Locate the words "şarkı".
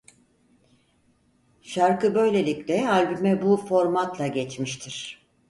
1.61-2.15